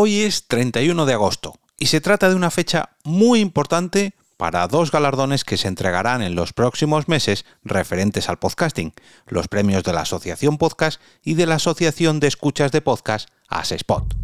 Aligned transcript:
Hoy 0.00 0.20
es 0.20 0.46
31 0.46 1.06
de 1.06 1.14
agosto 1.14 1.58
y 1.76 1.86
se 1.86 2.00
trata 2.00 2.28
de 2.28 2.36
una 2.36 2.52
fecha 2.52 2.90
muy 3.02 3.40
importante 3.40 4.14
para 4.36 4.68
dos 4.68 4.92
galardones 4.92 5.42
que 5.42 5.56
se 5.56 5.66
entregarán 5.66 6.22
en 6.22 6.36
los 6.36 6.52
próximos 6.52 7.08
meses 7.08 7.44
referentes 7.64 8.28
al 8.28 8.38
podcasting, 8.38 8.92
los 9.26 9.48
premios 9.48 9.82
de 9.82 9.92
la 9.92 10.02
Asociación 10.02 10.56
Podcast 10.56 11.00
y 11.24 11.34
de 11.34 11.46
la 11.46 11.56
Asociación 11.56 12.20
de 12.20 12.28
Escuchas 12.28 12.70
de 12.70 12.80
Podcast, 12.80 13.28
ASESPOT. 13.48 14.14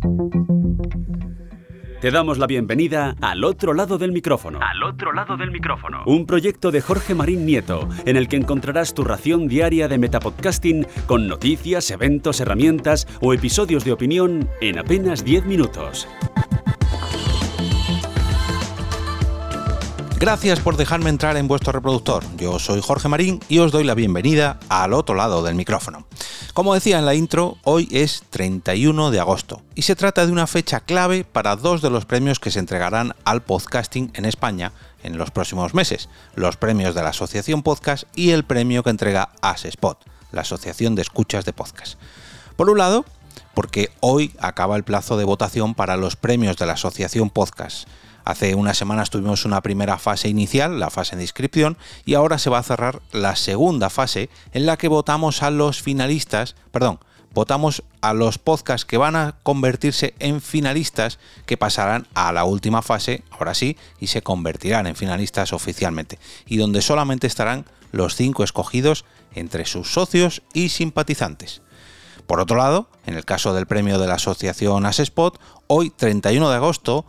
Te 2.04 2.10
damos 2.10 2.36
la 2.36 2.46
bienvenida 2.46 3.16
al 3.22 3.44
otro 3.44 3.72
lado 3.72 3.96
del 3.96 4.12
micrófono. 4.12 4.58
Al 4.60 4.82
otro 4.82 5.14
lado 5.14 5.38
del 5.38 5.50
micrófono. 5.50 6.02
Un 6.04 6.26
proyecto 6.26 6.70
de 6.70 6.82
Jorge 6.82 7.14
Marín 7.14 7.46
Nieto, 7.46 7.88
en 8.04 8.18
el 8.18 8.28
que 8.28 8.36
encontrarás 8.36 8.92
tu 8.92 9.04
ración 9.04 9.48
diaria 9.48 9.88
de 9.88 9.96
metapodcasting 9.96 10.86
con 11.06 11.26
noticias, 11.26 11.90
eventos, 11.90 12.40
herramientas 12.40 13.08
o 13.22 13.32
episodios 13.32 13.86
de 13.86 13.92
opinión 13.92 14.50
en 14.60 14.78
apenas 14.78 15.24
10 15.24 15.46
minutos. 15.46 16.06
Gracias 20.18 20.60
por 20.60 20.76
dejarme 20.76 21.08
entrar 21.08 21.38
en 21.38 21.48
vuestro 21.48 21.72
reproductor. 21.72 22.22
Yo 22.36 22.58
soy 22.58 22.82
Jorge 22.82 23.08
Marín 23.08 23.40
y 23.48 23.60
os 23.60 23.72
doy 23.72 23.84
la 23.84 23.94
bienvenida 23.94 24.60
al 24.68 24.92
otro 24.92 25.14
lado 25.14 25.42
del 25.42 25.54
micrófono. 25.54 26.06
Como 26.54 26.74
decía 26.74 27.00
en 27.00 27.04
la 27.04 27.16
intro, 27.16 27.58
hoy 27.64 27.88
es 27.90 28.22
31 28.30 29.10
de 29.10 29.18
agosto 29.18 29.60
y 29.74 29.82
se 29.82 29.96
trata 29.96 30.24
de 30.24 30.30
una 30.30 30.46
fecha 30.46 30.78
clave 30.78 31.24
para 31.24 31.56
dos 31.56 31.82
de 31.82 31.90
los 31.90 32.04
premios 32.04 32.38
que 32.38 32.52
se 32.52 32.60
entregarán 32.60 33.16
al 33.24 33.42
podcasting 33.42 34.12
en 34.14 34.24
España 34.24 34.70
en 35.02 35.18
los 35.18 35.32
próximos 35.32 35.74
meses, 35.74 36.08
los 36.36 36.56
premios 36.56 36.94
de 36.94 37.02
la 37.02 37.08
Asociación 37.08 37.64
Podcast 37.64 38.04
y 38.14 38.30
el 38.30 38.44
premio 38.44 38.84
que 38.84 38.90
entrega 38.90 39.30
ASESPOT, 39.42 39.98
la 40.30 40.42
Asociación 40.42 40.94
de 40.94 41.02
Escuchas 41.02 41.44
de 41.44 41.52
Podcast. 41.52 41.98
Por 42.54 42.70
un 42.70 42.78
lado, 42.78 43.04
porque 43.54 43.90
hoy 43.98 44.32
acaba 44.38 44.76
el 44.76 44.84
plazo 44.84 45.16
de 45.16 45.24
votación 45.24 45.74
para 45.74 45.96
los 45.96 46.14
premios 46.14 46.56
de 46.56 46.66
la 46.66 46.74
Asociación 46.74 47.30
Podcast 47.30 47.88
Hace 48.24 48.54
unas 48.54 48.78
semanas 48.78 49.10
tuvimos 49.10 49.44
una 49.44 49.60
primera 49.60 49.98
fase 49.98 50.28
inicial, 50.28 50.80
la 50.80 50.90
fase 50.90 51.14
de 51.16 51.22
inscripción, 51.22 51.76
y 52.06 52.14
ahora 52.14 52.38
se 52.38 52.48
va 52.48 52.58
a 52.58 52.62
cerrar 52.62 53.02
la 53.12 53.36
segunda 53.36 53.90
fase 53.90 54.30
en 54.52 54.64
la 54.64 54.78
que 54.78 54.88
votamos 54.88 55.42
a 55.42 55.50
los 55.50 55.82
finalistas, 55.82 56.56
perdón, 56.72 57.00
votamos 57.34 57.82
a 58.00 58.14
los 58.14 58.38
podcasts 58.38 58.86
que 58.86 58.96
van 58.96 59.16
a 59.16 59.36
convertirse 59.42 60.14
en 60.20 60.40
finalistas 60.40 61.18
que 61.44 61.58
pasarán 61.58 62.06
a 62.14 62.32
la 62.32 62.44
última 62.44 62.80
fase, 62.80 63.22
ahora 63.30 63.52
sí, 63.52 63.76
y 64.00 64.06
se 64.06 64.22
convertirán 64.22 64.86
en 64.86 64.96
finalistas 64.96 65.52
oficialmente, 65.52 66.18
y 66.46 66.56
donde 66.56 66.80
solamente 66.80 67.26
estarán 67.26 67.66
los 67.92 68.16
cinco 68.16 68.42
escogidos 68.42 69.04
entre 69.34 69.66
sus 69.66 69.92
socios 69.92 70.42
y 70.54 70.70
simpatizantes. 70.70 71.60
Por 72.26 72.40
otro 72.40 72.56
lado, 72.56 72.88
en 73.04 73.14
el 73.14 73.26
caso 73.26 73.52
del 73.52 73.66
premio 73.66 73.98
de 73.98 74.06
la 74.06 74.14
asociación 74.14 74.86
Asespot, 74.86 75.38
hoy 75.66 75.90
31 75.90 76.48
de 76.48 76.56
agosto 76.56 77.04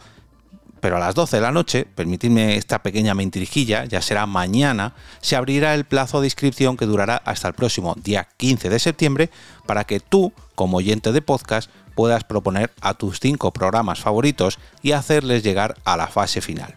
pero 0.80 0.98
a 0.98 1.00
las 1.00 1.16
12 1.16 1.38
de 1.38 1.42
la 1.42 1.52
noche, 1.52 1.86
permitidme 1.86 2.58
esta 2.58 2.84
pequeña 2.84 3.14
mentirijilla, 3.14 3.86
ya 3.86 4.02
será 4.02 4.26
mañana, 4.26 4.94
se 5.22 5.36
abrirá 5.36 5.74
el 5.74 5.86
plazo 5.86 6.22
de 6.22 6.28
inscripción 6.28 6.78
que 6.78 6.86
durará 6.86 7.18
hasta 7.18 7.48
el 7.48 7.54
próximo 7.54 7.96
día 8.02 8.28
15 8.38 8.70
de 8.70 8.80
septiembre 8.80 9.30
para 9.66 9.86
que 9.86 10.00
tú, 10.00 10.34
como 10.54 10.78
oyente 10.78 11.12
de 11.12 11.22
podcast, 11.22 11.70
puedas 11.96 12.24
proponer 12.24 12.72
a 12.82 12.94
tus 12.94 13.20
cinco 13.20 13.52
programas 13.52 14.00
favoritos 14.00 14.60
y 14.82 14.92
hacerles 14.92 15.44
llegar 15.44 15.76
a 15.86 15.98
la 15.98 16.08
fase 16.08 16.42
final. 16.42 16.76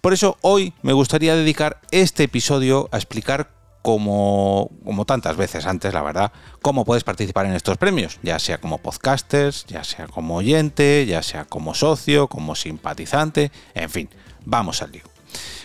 Por 0.00 0.12
eso 0.12 0.36
hoy 0.40 0.74
me 0.82 0.92
gustaría 0.92 1.34
dedicar 1.34 1.80
este 1.90 2.24
episodio 2.24 2.88
a 2.92 2.96
explicar 2.96 3.50
como, 3.84 4.70
como 4.82 5.04
tantas 5.04 5.36
veces 5.36 5.66
antes, 5.66 5.92
la 5.92 6.00
verdad, 6.00 6.32
cómo 6.62 6.86
puedes 6.86 7.04
participar 7.04 7.44
en 7.44 7.52
estos 7.52 7.76
premios, 7.76 8.18
ya 8.22 8.38
sea 8.38 8.56
como 8.56 8.78
podcasters, 8.78 9.66
ya 9.66 9.84
sea 9.84 10.06
como 10.06 10.36
oyente, 10.36 11.04
ya 11.04 11.22
sea 11.22 11.44
como 11.44 11.74
socio, 11.74 12.26
como 12.28 12.54
simpatizante, 12.54 13.52
en 13.74 13.90
fin, 13.90 14.08
vamos 14.46 14.80
al 14.80 14.92
lío. 14.92 15.02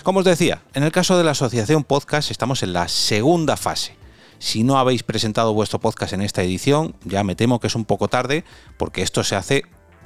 Como 0.03 0.19
os 0.19 0.25
decía, 0.25 0.63
en 0.73 0.83
el 0.83 0.91
caso 0.91 1.17
de 1.17 1.23
la 1.23 1.31
Asociación 1.31 1.85
Podcast 1.85 2.29
estamos 2.29 2.61
en 2.61 2.73
la 2.73 2.89
segunda 2.89 3.55
fase. 3.55 3.95
Si 4.37 4.65
no 4.65 4.77
habéis 4.77 5.03
presentado 5.03 5.53
vuestro 5.53 5.79
podcast 5.79 6.11
en 6.11 6.19
esta 6.19 6.43
edición, 6.43 6.95
ya 7.05 7.23
me 7.23 7.35
temo 7.35 7.61
que 7.61 7.67
es 7.67 7.75
un 7.75 7.85
poco 7.85 8.09
tarde, 8.09 8.43
porque 8.75 9.01
esto 9.01 9.23
se 9.23 9.37
hace 9.37 9.63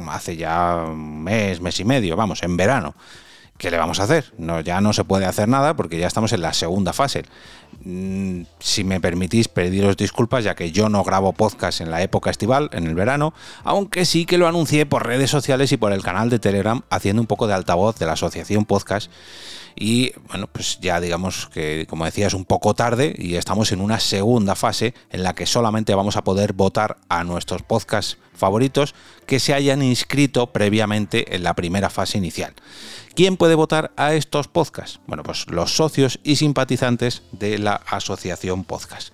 hace 0.07 0.37
ya 0.37 0.85
mes, 0.95 1.61
mes 1.61 1.79
y 1.79 1.83
medio, 1.83 2.15
vamos, 2.15 2.43
en 2.43 2.57
verano. 2.57 2.93
¿Qué 3.63 3.71
le 3.71 3.77
vamos 3.77 4.01
a 4.01 4.03
hacer? 4.03 4.33
No, 4.37 4.59
ya 4.59 4.81
no 4.81 4.91
se 4.91 5.05
puede 5.05 5.25
hacer 5.25 5.47
nada 5.47 5.73
porque 5.73 5.97
ya 5.97 6.05
estamos 6.05 6.33
en 6.33 6.41
la 6.41 6.51
segunda 6.51 6.91
fase. 6.91 7.23
Mm, 7.85 8.41
si 8.59 8.83
me 8.83 8.99
permitís 8.99 9.47
pediros 9.47 9.95
disculpas, 9.95 10.43
ya 10.43 10.53
que 10.53 10.73
yo 10.73 10.89
no 10.89 11.01
grabo 11.05 11.31
podcast 11.31 11.79
en 11.79 11.89
la 11.89 12.01
época 12.01 12.29
estival, 12.29 12.69
en 12.73 12.87
el 12.87 12.93
verano, 12.93 13.33
aunque 13.63 14.03
sí 14.03 14.25
que 14.25 14.37
lo 14.37 14.49
anuncié 14.49 14.85
por 14.85 15.07
redes 15.07 15.31
sociales 15.31 15.71
y 15.71 15.77
por 15.77 15.93
el 15.93 16.03
canal 16.03 16.29
de 16.29 16.39
Telegram, 16.39 16.81
haciendo 16.89 17.21
un 17.21 17.27
poco 17.27 17.47
de 17.47 17.53
altavoz 17.53 17.97
de 17.99 18.05
la 18.05 18.13
asociación 18.13 18.65
podcast. 18.65 19.09
Y 19.77 20.11
bueno, 20.27 20.47
pues 20.47 20.79
ya 20.81 20.99
digamos 20.99 21.47
que, 21.47 21.87
como 21.89 22.03
decía, 22.03 22.27
es 22.27 22.33
un 22.33 22.43
poco 22.43 22.73
tarde 22.73 23.15
y 23.17 23.35
estamos 23.35 23.71
en 23.71 23.79
una 23.79 24.01
segunda 24.01 24.55
fase 24.55 24.93
en 25.09 25.23
la 25.23 25.35
que 25.35 25.45
solamente 25.45 25.95
vamos 25.95 26.17
a 26.17 26.25
poder 26.25 26.51
votar 26.51 26.97
a 27.07 27.23
nuestros 27.23 27.63
podcasts 27.63 28.17
favoritos 28.35 28.93
que 29.25 29.39
se 29.39 29.53
hayan 29.53 29.81
inscrito 29.81 30.47
previamente 30.47 31.33
en 31.35 31.43
la 31.43 31.53
primera 31.53 31.89
fase 31.89 32.17
inicial. 32.17 32.53
¿Quién 33.15 33.37
puede 33.37 33.53
votar 33.53 33.91
a 33.95 34.15
estos 34.15 34.47
podcasts? 34.47 34.99
Bueno, 35.05 35.21
pues 35.21 35.45
los 35.51 35.75
socios 35.75 36.19
y 36.23 36.37
simpatizantes 36.37 37.21
de 37.31 37.59
la 37.59 37.75
asociación 37.75 38.63
podcast. 38.63 39.13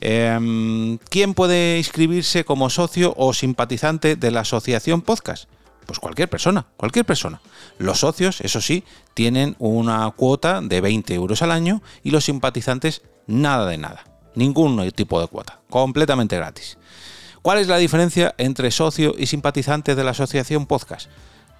Em, 0.00 0.98
¿Quién 1.08 1.34
puede 1.34 1.78
inscribirse 1.78 2.44
como 2.44 2.68
socio 2.68 3.14
o 3.16 3.32
simpatizante 3.32 4.16
de 4.16 4.32
la 4.32 4.40
asociación 4.40 5.02
podcast? 5.02 5.48
Pues 5.86 6.00
cualquier 6.00 6.28
persona, 6.28 6.66
cualquier 6.76 7.04
persona. 7.04 7.40
Los 7.78 8.00
socios, 8.00 8.40
eso 8.40 8.60
sí, 8.60 8.82
tienen 9.14 9.54
una 9.60 10.10
cuota 10.10 10.60
de 10.60 10.80
20 10.80 11.14
euros 11.14 11.42
al 11.42 11.52
año 11.52 11.80
y 12.02 12.10
los 12.10 12.24
simpatizantes 12.24 13.02
nada 13.28 13.68
de 13.68 13.78
nada. 13.78 14.04
Ningún 14.34 14.90
tipo 14.90 15.20
de 15.20 15.28
cuota, 15.28 15.60
completamente 15.70 16.36
gratis. 16.36 16.76
¿Cuál 17.40 17.58
es 17.58 17.68
la 17.68 17.76
diferencia 17.76 18.34
entre 18.38 18.72
socio 18.72 19.14
y 19.16 19.26
simpatizante 19.26 19.94
de 19.94 20.02
la 20.02 20.10
asociación 20.10 20.66
podcast? 20.66 21.08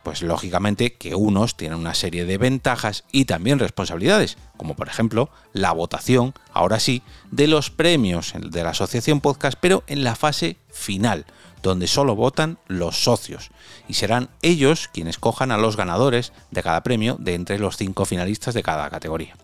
Pues 0.02 0.22
lógicamente 0.22 0.94
que 0.94 1.14
unos 1.14 1.56
tienen 1.56 1.78
una 1.78 1.94
serie 1.94 2.24
de 2.24 2.38
ventajas 2.38 3.04
y 3.12 3.24
también 3.24 3.58
responsabilidades, 3.58 4.36
como 4.56 4.74
por 4.74 4.88
ejemplo 4.88 5.30
la 5.52 5.72
votación, 5.72 6.34
ahora 6.52 6.80
sí, 6.80 7.02
de 7.30 7.46
los 7.46 7.70
premios 7.70 8.34
de 8.36 8.64
la 8.64 8.70
Asociación 8.70 9.20
Podcast, 9.20 9.56
pero 9.60 9.84
en 9.86 10.02
la 10.02 10.16
fase 10.16 10.56
final, 10.70 11.24
donde 11.62 11.86
solo 11.86 12.16
votan 12.16 12.58
los 12.66 13.04
socios, 13.04 13.50
y 13.88 13.94
serán 13.94 14.28
ellos 14.42 14.88
quienes 14.92 15.18
cojan 15.18 15.52
a 15.52 15.58
los 15.58 15.76
ganadores 15.76 16.32
de 16.50 16.62
cada 16.62 16.82
premio 16.82 17.16
de 17.20 17.34
entre 17.34 17.58
los 17.58 17.76
cinco 17.76 18.04
finalistas 18.04 18.54
de 18.54 18.62
cada 18.62 18.90
categoría. 18.90 19.36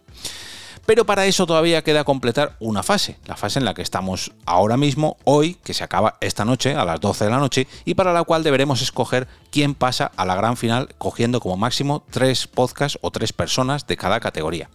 Pero 0.88 1.04
para 1.04 1.26
eso 1.26 1.44
todavía 1.46 1.84
queda 1.84 2.04
completar 2.04 2.56
una 2.60 2.82
fase, 2.82 3.18
la 3.26 3.36
fase 3.36 3.58
en 3.58 3.66
la 3.66 3.74
que 3.74 3.82
estamos 3.82 4.32
ahora 4.46 4.78
mismo, 4.78 5.18
hoy, 5.24 5.58
que 5.62 5.74
se 5.74 5.84
acaba 5.84 6.16
esta 6.22 6.46
noche 6.46 6.74
a 6.74 6.86
las 6.86 6.98
12 6.98 7.26
de 7.26 7.30
la 7.30 7.36
noche, 7.36 7.66
y 7.84 7.92
para 7.92 8.14
la 8.14 8.24
cual 8.24 8.42
deberemos 8.42 8.80
escoger 8.80 9.28
quién 9.50 9.74
pasa 9.74 10.10
a 10.16 10.24
la 10.24 10.34
gran 10.34 10.56
final 10.56 10.88
cogiendo 10.96 11.40
como 11.40 11.58
máximo 11.58 12.04
tres 12.08 12.46
podcasts 12.46 12.98
o 13.02 13.10
tres 13.10 13.34
personas 13.34 13.86
de 13.86 13.98
cada 13.98 14.18
categoría. 14.18 14.70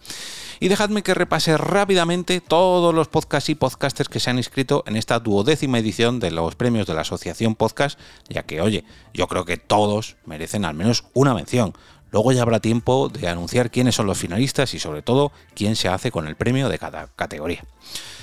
Y 0.60 0.68
dejadme 0.68 1.02
que 1.02 1.14
repase 1.14 1.56
rápidamente 1.56 2.40
todos 2.40 2.94
los 2.94 3.08
podcasts 3.08 3.50
y 3.50 3.56
podcasters 3.56 4.08
que 4.08 4.20
se 4.20 4.30
han 4.30 4.38
inscrito 4.38 4.84
en 4.86 4.94
esta 4.96 5.18
duodécima 5.18 5.80
edición 5.80 6.20
de 6.20 6.30
los 6.30 6.54
premios 6.54 6.86
de 6.86 6.94
la 6.94 7.00
Asociación 7.00 7.56
Podcast, 7.56 7.98
ya 8.28 8.44
que, 8.44 8.60
oye, 8.60 8.84
yo 9.12 9.26
creo 9.26 9.44
que 9.44 9.56
todos 9.56 10.14
merecen 10.26 10.64
al 10.64 10.74
menos 10.74 11.06
una 11.12 11.34
mención. 11.34 11.74
Luego 12.14 12.30
ya 12.30 12.42
habrá 12.42 12.60
tiempo 12.60 13.08
de 13.08 13.26
anunciar 13.26 13.72
quiénes 13.72 13.96
son 13.96 14.06
los 14.06 14.16
finalistas 14.16 14.72
y 14.72 14.78
sobre 14.78 15.02
todo 15.02 15.32
quién 15.56 15.74
se 15.74 15.88
hace 15.88 16.12
con 16.12 16.28
el 16.28 16.36
premio 16.36 16.68
de 16.68 16.78
cada 16.78 17.08
categoría. 17.08 17.64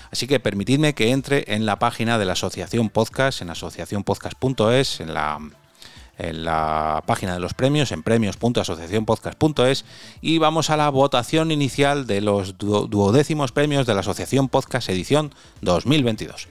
Así 0.09 0.27
que 0.27 0.39
permitidme 0.39 0.93
que 0.93 1.11
entre 1.11 1.53
en 1.53 1.65
la 1.65 1.77
página 1.77 2.17
de 2.17 2.23
la 2.23 2.31
Asociación 2.31 2.89
Podcast, 2.89 3.41
en 3.41 3.49
asociacionpodcast.es, 3.49 5.01
en 5.01 5.13
la, 5.13 5.39
en 6.17 6.45
la 6.45 7.03
página 7.05 7.33
de 7.33 7.41
los 7.41 7.53
premios, 7.53 7.91
en 7.91 8.01
premios.asociacionpodcast.es, 8.01 9.83
y 10.21 10.37
vamos 10.37 10.69
a 10.69 10.77
la 10.77 10.89
votación 10.89 11.51
inicial 11.51 12.07
de 12.07 12.21
los 12.21 12.57
duodécimos 12.57 13.51
premios 13.51 13.85
de 13.85 13.93
la 13.93 13.99
Asociación 13.99 14.47
Podcast 14.47 14.87
edición 14.87 15.35
2022. 15.59 16.47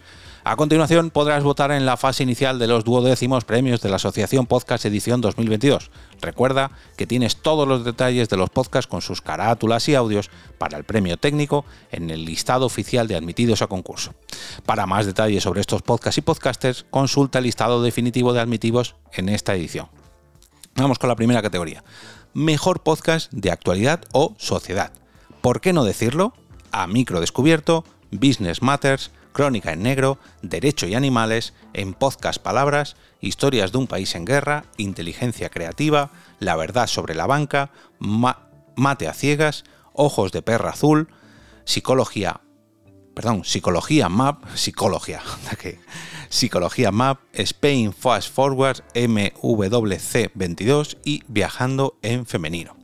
A 0.50 0.56
continuación 0.56 1.10
podrás 1.10 1.44
votar 1.44 1.70
en 1.70 1.86
la 1.86 1.96
fase 1.96 2.24
inicial 2.24 2.58
de 2.58 2.66
los 2.66 2.82
duodécimos 2.82 3.44
premios 3.44 3.82
de 3.82 3.88
la 3.88 3.94
Asociación 3.94 4.46
Podcast 4.46 4.84
Edición 4.84 5.20
2022. 5.20 5.92
Recuerda 6.20 6.72
que 6.96 7.06
tienes 7.06 7.36
todos 7.36 7.68
los 7.68 7.84
detalles 7.84 8.28
de 8.28 8.36
los 8.36 8.50
podcasts 8.50 8.88
con 8.88 9.00
sus 9.00 9.20
carátulas 9.22 9.88
y 9.88 9.94
audios 9.94 10.28
para 10.58 10.76
el 10.76 10.82
premio 10.82 11.18
técnico 11.18 11.64
en 11.92 12.10
el 12.10 12.24
listado 12.24 12.66
oficial 12.66 13.06
de 13.06 13.14
admitidos 13.14 13.62
a 13.62 13.68
concurso. 13.68 14.12
Para 14.66 14.86
más 14.86 15.06
detalles 15.06 15.44
sobre 15.44 15.60
estos 15.60 15.82
podcasts 15.82 16.18
y 16.18 16.22
podcasters, 16.22 16.84
consulta 16.90 17.38
el 17.38 17.44
listado 17.44 17.80
definitivo 17.80 18.32
de 18.32 18.40
admitidos 18.40 18.96
en 19.12 19.28
esta 19.28 19.54
edición. 19.54 19.86
Vamos 20.74 20.98
con 20.98 21.06
la 21.06 21.14
primera 21.14 21.42
categoría. 21.42 21.84
Mejor 22.34 22.82
podcast 22.82 23.30
de 23.32 23.52
actualidad 23.52 24.00
o 24.10 24.34
sociedad. 24.36 24.90
¿Por 25.42 25.60
qué 25.60 25.72
no 25.72 25.84
decirlo? 25.84 26.34
A 26.72 26.88
micro 26.88 27.20
descubierto, 27.20 27.84
Business 28.10 28.62
Matters, 28.62 29.12
Crónica 29.32 29.72
en 29.72 29.82
Negro, 29.82 30.18
Derecho 30.42 30.86
y 30.86 30.94
Animales, 30.94 31.54
en 31.72 31.94
Podcast 31.94 32.42
Palabras, 32.42 32.96
Historias 33.20 33.72
de 33.72 33.78
un 33.78 33.86
País 33.86 34.14
en 34.14 34.24
Guerra, 34.24 34.64
Inteligencia 34.76 35.50
Creativa, 35.50 36.10
La 36.38 36.56
Verdad 36.56 36.86
sobre 36.86 37.14
la 37.14 37.26
Banca, 37.26 37.70
Mate 38.00 39.08
a 39.08 39.14
Ciegas, 39.14 39.64
Ojos 39.92 40.32
de 40.32 40.42
Perra 40.42 40.70
Azul, 40.70 41.08
Psicología, 41.64 42.40
perdón, 43.14 43.44
Psicología 43.44 44.08
Map, 44.08 44.44
Psicología, 44.54 45.20
Psicología 46.30 46.90
Map, 46.90 47.20
Spain 47.32 47.92
Fast 47.92 48.32
Forward, 48.32 48.82
MWC22 48.94 50.96
y 51.04 51.22
Viajando 51.28 51.98
en 52.02 52.24
Femenino. 52.24 52.76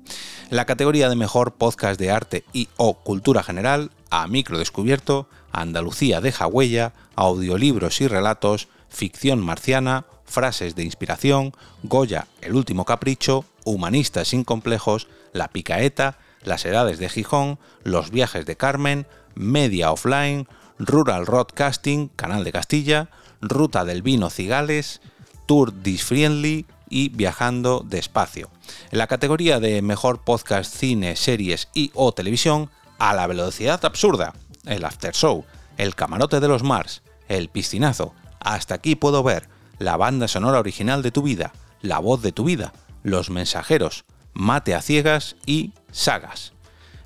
En 0.51 0.57
la 0.57 0.67
categoría 0.67 1.09
de 1.09 1.17
Mejor 1.17 1.55
Podcast 1.55 1.99
de 1.99 2.11
Arte 2.11 2.45
y 2.53 2.69
o 2.77 3.03
Cultura 3.03 3.43
General, 3.43 3.91
a 4.11 4.27
Micro 4.27 4.59
Descubierto, 4.59 5.29
Andalucía 5.53 6.21
deja 6.21 6.47
huella, 6.47 6.93
audiolibros 7.15 8.01
y 8.01 8.09
relatos, 8.09 8.69
ficción 8.89 9.41
marciana, 9.41 10.07
frases 10.25 10.75
de 10.75 10.85
inspiración, 10.85 11.53
Goya, 11.83 12.27
El 12.41 12.55
último 12.55 12.85
capricho, 12.85 13.45
Humanistas 13.65 14.29
sin 14.29 14.45
complejos, 14.45 15.09
La 15.33 15.49
picaeta, 15.49 16.19
Las 16.43 16.65
edades 16.65 16.99
de 16.99 17.09
Gijón, 17.09 17.59
Los 17.83 18.11
viajes 18.11 18.47
de 18.47 18.57
Carmen, 18.57 19.07
Media 19.35 19.93
Offline, 19.93 20.47
Rural 20.79 21.27
Roadcasting, 21.27 22.09
Canal 22.09 22.45
de 22.45 22.53
Castilla, 22.53 23.09
Ruta 23.41 23.85
del 23.85 24.03
Vino 24.03 24.31
Cigales, 24.31 25.01
Tour 25.47 25.83
Disfriendly 25.83 26.67
y 26.89 27.09
Viajando 27.11 27.85
Despacio. 27.87 28.51
En 28.91 28.99
la 28.99 29.07
categoría 29.07 29.61
de 29.61 29.83
Mejor 29.83 30.23
Podcast, 30.23 30.75
Cine, 30.75 31.17
Series 31.17 31.69
y 31.75 31.91
o 31.95 32.13
Televisión, 32.13 32.71
a 32.99 33.15
la 33.15 33.27
velocidad 33.27 33.85
absurda, 33.85 34.35
el 34.65 34.85
After 34.85 35.15
Show, 35.15 35.45
el 35.77 35.95
Camarote 35.95 36.41
de 36.41 36.49
los 36.49 36.63
Mars, 36.63 37.03
el 37.29 37.49
Piscinazo, 37.49 38.15
Hasta 38.41 38.75
aquí 38.75 38.95
puedo 38.95 39.23
ver, 39.23 39.49
la 39.79 39.97
banda 39.97 40.29
sonora 40.29 40.61
original 40.61 41.03
de 41.03 41.11
tu 41.11 41.23
vida, 41.23 41.53
la 41.81 41.99
voz 41.99 42.23
de 42.23 42.33
tu 42.33 42.45
vida, 42.45 42.73
Los 43.03 43.31
Mensajeros, 43.31 44.05
Mate 44.35 44.75
a 44.75 44.83
Ciegas 44.83 45.37
y 45.47 45.73
Sagas. 45.91 46.53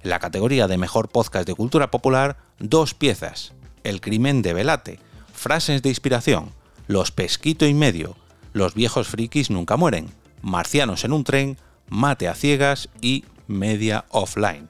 En 0.03 0.11
la 0.11 0.19
categoría 0.19 0.67
de 0.69 0.79
Mejor 0.79 1.09
Podcast 1.09 1.47
de 1.47 1.55
Cultura 1.55 1.91
Popular, 1.91 2.37
dos 2.59 2.95
piezas, 2.95 3.53
El 3.85 4.01
Crimen 4.01 4.43
de 4.43 4.55
Velate, 4.55 5.01
Frases 5.33 5.83
de 5.83 5.89
Inspiración, 5.89 6.51
Los 6.87 7.11
Pesquito 7.11 7.67
y 7.67 7.75
Medio, 7.75 8.17
Los 8.53 8.75
Viejos 8.75 9.09
Frikis 9.09 9.51
Nunca 9.51 9.77
Mueren, 9.77 10.11
Marcianos 10.43 11.05
en 11.05 11.13
un 11.13 11.25
Tren, 11.25 11.59
Mate 11.89 12.29
a 12.29 12.35
Ciegas 12.35 12.89
y 13.01 13.25
Media 13.47 14.05
Offline. 14.11 14.69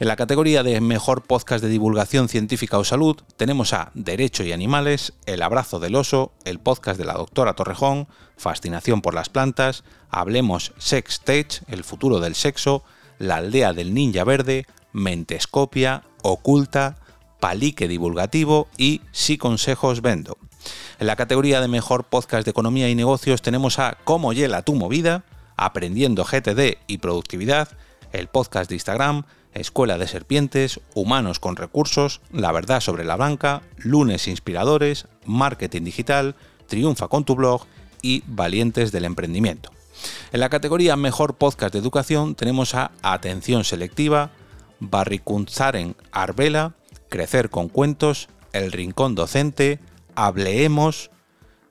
En 0.00 0.08
la 0.08 0.16
categoría 0.16 0.64
de 0.64 0.80
Mejor 0.80 1.22
Podcast 1.22 1.62
de 1.62 1.70
Divulgación 1.70 2.28
Científica 2.28 2.78
o 2.78 2.84
Salud 2.84 3.16
tenemos 3.36 3.72
a 3.72 3.92
Derecho 3.94 4.42
y 4.42 4.50
Animales, 4.50 5.12
El 5.24 5.40
Abrazo 5.40 5.78
del 5.78 5.94
Oso, 5.94 6.32
el 6.44 6.58
podcast 6.58 6.98
de 6.98 7.04
la 7.04 7.12
doctora 7.12 7.54
Torrejón, 7.54 8.08
Fascinación 8.36 9.02
por 9.02 9.14
las 9.14 9.28
Plantas, 9.28 9.84
Hablemos 10.10 10.72
Sex 10.78 11.12
Stage, 11.12 11.60
El 11.68 11.84
futuro 11.84 12.18
del 12.18 12.34
sexo, 12.34 12.82
La 13.18 13.36
aldea 13.36 13.72
del 13.72 13.94
ninja 13.94 14.24
verde, 14.24 14.66
Mentescopia, 14.92 16.02
Oculta, 16.22 16.96
Palique 17.38 17.86
Divulgativo 17.86 18.66
y 18.76 19.00
Si 19.12 19.38
Consejos 19.38 20.02
Vendo. 20.02 20.38
En 20.98 21.06
la 21.06 21.14
categoría 21.14 21.60
de 21.60 21.68
Mejor 21.68 22.02
Podcast 22.02 22.44
de 22.44 22.50
Economía 22.50 22.88
y 22.88 22.96
Negocios 22.96 23.42
tenemos 23.42 23.78
a 23.78 23.96
Cómo 24.02 24.32
hiela 24.32 24.62
tu 24.62 24.74
movida, 24.74 25.24
Aprendiendo 25.56 26.24
GTD 26.24 26.78
y 26.88 26.98
Productividad, 26.98 27.68
el 28.12 28.26
podcast 28.26 28.68
de 28.68 28.74
Instagram, 28.74 29.24
Escuela 29.54 29.98
de 29.98 30.08
Serpientes, 30.08 30.80
Humanos 30.94 31.38
con 31.38 31.56
Recursos, 31.56 32.20
La 32.32 32.52
Verdad 32.52 32.80
sobre 32.80 33.04
la 33.04 33.16
Banca, 33.16 33.62
Lunes 33.78 34.28
Inspiradores, 34.28 35.06
Marketing 35.24 35.82
Digital, 35.82 36.34
Triunfa 36.66 37.08
con 37.08 37.24
tu 37.24 37.36
blog 37.36 37.62
y 38.02 38.22
Valientes 38.26 38.92
del 38.92 39.04
Emprendimiento. 39.04 39.70
En 40.32 40.40
la 40.40 40.48
categoría 40.48 40.96
Mejor 40.96 41.36
Podcast 41.36 41.72
de 41.72 41.78
Educación 41.78 42.34
tenemos 42.34 42.74
a 42.74 42.90
Atención 43.02 43.64
Selectiva, 43.64 44.30
Barricunzaren 44.80 45.96
Arbela, 46.12 46.74
Crecer 47.08 47.48
con 47.48 47.68
Cuentos, 47.68 48.28
El 48.52 48.72
Rincón 48.72 49.14
Docente, 49.14 49.78
Hableemos, 50.14 51.10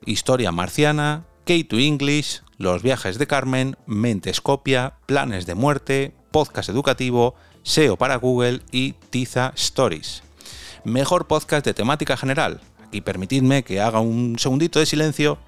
Historia 0.06 0.52
Marciana, 0.52 1.24
K2 1.46 1.86
English, 1.86 2.42
Los 2.56 2.82
Viajes 2.82 3.18
de 3.18 3.26
Carmen, 3.26 3.76
Mentescopia, 3.86 4.94
Planes 5.06 5.46
de 5.46 5.54
Muerte, 5.54 6.14
Podcast 6.30 6.68
Educativo, 6.68 7.34
SEO 7.64 7.96
para 7.96 8.16
Google 8.16 8.60
y 8.70 8.92
Tiza 9.08 9.54
Stories. 9.56 10.22
Mejor 10.84 11.26
podcast 11.26 11.64
de 11.64 11.72
temática 11.72 12.14
general. 12.14 12.60
Aquí 12.86 13.00
permitidme 13.00 13.64
que 13.64 13.80
haga 13.80 14.00
un 14.00 14.38
segundito 14.38 14.78
de 14.78 14.86
silencio 14.86 15.38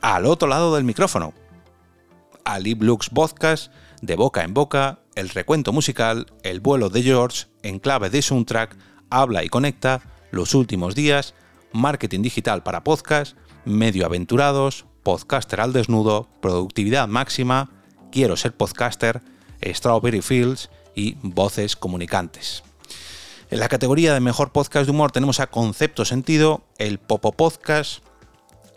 al 0.00 0.24
otro 0.24 0.46
lado 0.46 0.76
del 0.76 0.84
micrófono. 0.84 1.34
Ali 2.44 2.76
Lux 2.76 3.10
Podcast, 3.10 3.72
De 4.02 4.14
Boca 4.14 4.44
en 4.44 4.54
Boca, 4.54 5.00
El 5.16 5.28
Recuento 5.30 5.72
Musical, 5.72 6.26
El 6.44 6.60
Vuelo 6.60 6.90
de 6.90 7.02
George, 7.02 7.46
En 7.64 7.80
Clave 7.80 8.08
de 8.08 8.22
Soundtrack, 8.22 8.76
Habla 9.10 9.42
y 9.42 9.48
Conecta, 9.48 10.02
Los 10.30 10.54
Últimos 10.54 10.94
Días, 10.94 11.34
Marketing 11.72 12.22
Digital 12.22 12.62
para 12.62 12.84
Podcast, 12.84 13.36
Medio 13.64 14.06
Aventurados, 14.06 14.86
Podcaster 15.02 15.60
al 15.60 15.72
Desnudo, 15.72 16.28
Productividad 16.40 17.08
Máxima, 17.08 17.72
Quiero 18.12 18.36
ser 18.36 18.56
podcaster, 18.56 19.20
Strawberry 19.60 20.22
Fields, 20.22 20.70
y 20.96 21.16
voces 21.22 21.76
comunicantes. 21.76 22.64
En 23.50 23.60
la 23.60 23.68
categoría 23.68 24.12
de 24.12 24.18
mejor 24.18 24.50
podcast 24.50 24.86
de 24.86 24.90
humor 24.90 25.12
tenemos 25.12 25.38
a 25.38 25.46
Concepto 25.46 26.04
Sentido, 26.04 26.64
el 26.78 26.98
Popo 26.98 27.30
Podcast, 27.30 28.02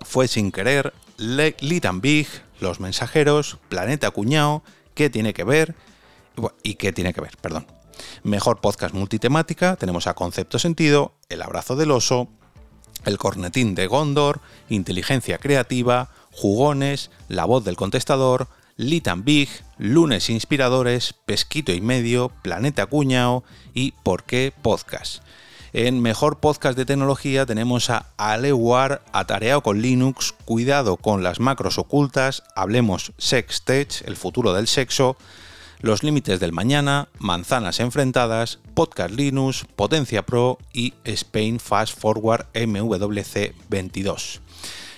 Fue 0.01 0.27
sin 0.27 0.51
querer, 0.51 0.93
Lit 1.17 1.85
and 1.85 2.01
Big, 2.01 2.27
Los 2.59 2.79
Mensajeros, 2.79 3.57
Planeta 3.69 4.11
Cuñao, 4.11 4.63
¿Qué 4.93 5.09
tiene 5.09 5.33
que 5.33 5.43
ver? 5.43 5.75
Y 6.61 6.75
qué 6.75 6.91
tiene 6.91 7.13
que 7.13 7.21
ver, 7.21 7.35
perdón. 7.41 7.65
Mejor 8.23 8.59
podcast 8.59 8.93
multitemática, 8.93 9.75
tenemos 9.75 10.07
a 10.07 10.13
Concepto 10.13 10.59
Sentido, 10.59 11.13
El 11.29 11.41
Abrazo 11.41 11.75
del 11.75 11.91
Oso, 11.91 12.27
El 13.05 13.17
Cornetín 13.17 13.75
de 13.75 13.87
Gondor, 13.87 14.41
Inteligencia 14.67 15.37
Creativa, 15.37 16.09
Jugones, 16.31 17.11
La 17.27 17.45
Voz 17.45 17.63
del 17.63 17.75
Contestador, 17.75 18.47
Litan 18.79 19.25
Big, 19.25 19.49
Lunes 19.77 20.29
Inspiradores, 20.29 21.13
Pesquito 21.25 21.73
y 21.73 21.81
Medio, 21.81 22.31
Planeta 22.41 22.85
Cuñao 22.85 23.43
y 23.73 23.91
Por 24.03 24.23
qué 24.23 24.53
Podcast. 24.61 25.21
En 25.73 26.01
Mejor 26.01 26.39
Podcast 26.39 26.77
de 26.77 26.85
Tecnología 26.85 27.45
tenemos 27.45 27.89
a 27.89 28.05
Alewar, 28.15 29.01
atareado 29.11 29.63
con 29.63 29.81
Linux, 29.81 30.33
cuidado 30.45 30.95
con 30.95 31.23
las 31.23 31.41
macros 31.41 31.77
ocultas, 31.77 32.43
hablemos 32.55 33.11
Sex 33.17 33.63
Tech, 33.65 34.01
el 34.05 34.15
futuro 34.15 34.53
del 34.53 34.67
sexo, 34.67 35.17
los 35.81 36.01
límites 36.01 36.39
del 36.39 36.53
mañana, 36.53 37.09
manzanas 37.17 37.81
enfrentadas, 37.81 38.59
Podcast 38.75 39.13
Linux, 39.13 39.65
Potencia 39.75 40.25
Pro 40.25 40.57
y 40.71 40.93
Spain 41.03 41.59
Fast 41.59 41.99
Forward 41.99 42.45
MWC 42.55 43.53
22. 43.67 44.39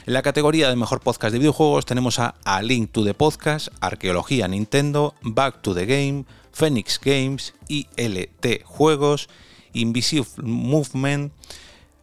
En 0.07 0.13
la 0.13 0.23
categoría 0.23 0.67
de 0.67 0.75
mejor 0.75 0.99
podcast 0.99 1.31
de 1.31 1.37
videojuegos 1.37 1.85
tenemos 1.85 2.17
a 2.17 2.33
A 2.43 2.63
Link 2.63 2.91
to 2.91 3.05
the 3.05 3.13
Podcast, 3.13 3.67
Arqueología 3.81 4.47
Nintendo, 4.47 5.13
Back 5.21 5.61
to 5.61 5.75
the 5.75 5.85
Game, 5.85 6.25
Phoenix 6.51 6.99
Games, 6.99 7.53
ILT 7.67 8.63
Juegos, 8.65 9.29
Invisible 9.73 10.27
Movement, 10.41 11.31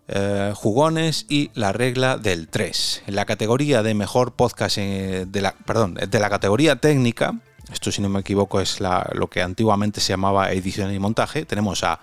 eh, 0.06 0.52
Jugones 0.54 1.26
y 1.28 1.50
La 1.54 1.72
Regla 1.72 2.18
del 2.18 2.46
3. 2.46 3.02
En 3.08 3.16
la 3.16 3.24
categoría 3.24 3.82
de 3.82 3.94
mejor 3.94 4.30
podcast 4.32 4.78
eh, 4.78 5.26
de 5.26 5.42
la, 5.42 5.56
perdón, 5.66 5.94
de 5.94 6.20
la 6.20 6.30
categoría 6.30 6.76
técnica, 6.76 7.40
esto 7.72 7.90
si 7.90 8.00
no 8.00 8.08
me 8.08 8.20
equivoco 8.20 8.60
es 8.60 8.78
lo 8.80 9.28
que 9.28 9.42
antiguamente 9.42 10.00
se 10.00 10.10
llamaba 10.10 10.52
edición 10.52 10.94
y 10.94 11.00
montaje, 11.00 11.44
tenemos 11.46 11.82
a, 11.82 11.98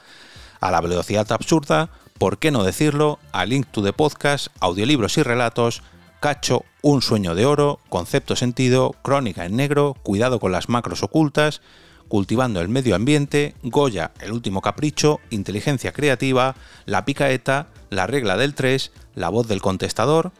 a 0.66 0.72
la 0.72 0.82
velocidad 0.82 1.32
absurda, 1.32 1.92
¿por 2.18 2.40
qué 2.40 2.50
no 2.50 2.64
decirlo? 2.64 3.20
A 3.32 3.46
Link 3.46 3.68
to 3.72 3.84
the 3.84 3.94
Podcast, 3.94 4.48
audiolibros 4.60 5.18
y 5.20 5.24
relatos, 5.24 5.84
Cacho, 6.20 6.66
Un 6.82 7.04
sueño 7.04 7.36
de 7.36 7.46
oro, 7.46 7.80
Concepto 7.88 8.36
sentido, 8.36 8.96
Crónica 9.04 9.46
en 9.46 9.56
negro, 9.56 9.96
Cuidado 10.02 10.40
con 10.40 10.52
las 10.52 10.68
macros 10.68 11.04
ocultas, 11.04 11.62
Cultivando 12.08 12.62
el 12.62 12.70
medio 12.70 12.96
ambiente, 12.96 13.54
Goya, 13.62 14.12
El 14.20 14.32
último 14.32 14.62
capricho, 14.62 15.20
Inteligencia 15.30 15.92
creativa, 15.92 16.56
La 16.88 17.06
picaeta, 17.06 17.68
La 17.92 18.08
regla 18.08 18.36
del 18.36 18.56
3, 18.56 18.92
La 19.14 19.30
voz 19.30 19.48
del 19.48 19.62
contestador, 19.62 20.32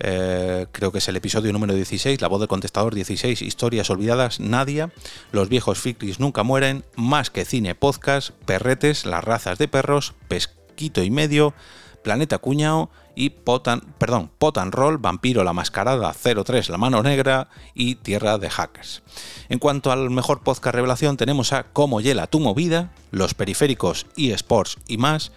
eh, 0.00 0.66
creo 0.72 0.92
que 0.92 0.98
es 0.98 1.08
el 1.08 1.16
episodio 1.16 1.52
número 1.52 1.74
16, 1.74 2.20
La 2.20 2.28
voz 2.28 2.40
del 2.40 2.48
contestador 2.48 2.94
16, 2.94 3.42
Historias 3.42 3.90
olvidadas, 3.90 4.40
Nadia, 4.40 4.92
Los 5.32 5.48
viejos 5.48 5.78
ficris 5.78 6.20
nunca 6.20 6.42
mueren, 6.42 6.84
Más 6.96 7.30
que 7.30 7.44
cine 7.44 7.74
podcast, 7.74 8.30
Perretes, 8.44 9.06
Las 9.06 9.24
razas 9.24 9.58
de 9.58 9.68
perros, 9.68 10.14
Pesquito 10.28 11.02
y 11.02 11.10
medio, 11.10 11.54
Planeta 12.02 12.38
Cuñao 12.38 12.90
y 13.16 13.30
Potan, 13.30 13.80
perdón, 13.98 14.30
Potan 14.38 14.70
Roll, 14.70 14.98
Vampiro 14.98 15.42
la 15.42 15.54
Mascarada 15.54 16.12
03 16.12 16.68
La 16.68 16.76
Mano 16.76 17.02
Negra 17.02 17.48
y 17.74 17.96
Tierra 17.96 18.36
de 18.38 18.50
Hackers. 18.50 19.02
En 19.48 19.58
cuanto 19.58 19.90
al 19.90 20.10
mejor 20.10 20.42
podcast 20.42 20.74
revelación 20.74 21.16
tenemos 21.16 21.52
a 21.52 21.64
Cómo 21.64 22.00
hiela 22.00 22.26
tu 22.26 22.38
movida, 22.38 22.92
Los 23.10 23.34
periféricos 23.34 24.06
y 24.14 24.32
Sports 24.32 24.76
y 24.86 24.98
más, 24.98 25.32